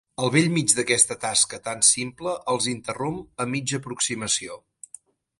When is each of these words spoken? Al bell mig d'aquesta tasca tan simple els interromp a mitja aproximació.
Al 0.25 0.29
bell 0.35 0.47
mig 0.51 0.71
d'aquesta 0.77 1.17
tasca 1.25 1.59
tan 1.67 1.83
simple 1.89 2.33
els 2.53 2.69
interromp 2.73 3.19
a 3.45 3.47
mitja 3.51 3.81
aproximació. 3.83 4.57